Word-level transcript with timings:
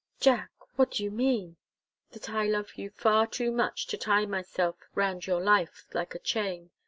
"Jack 0.19 0.49
what 0.77 0.89
do 0.89 1.03
you 1.03 1.11
mean?" 1.11 1.57
"That 2.13 2.27
I 2.27 2.47
love 2.47 2.73
you 2.73 2.89
far 2.89 3.27
too 3.27 3.51
much 3.51 3.85
to 3.85 3.97
tie 3.99 4.25
myself 4.25 4.77
round 4.95 5.27
your 5.27 5.41
life, 5.43 5.85
like 5.93 6.15
a 6.15 6.19
chain. 6.19 6.71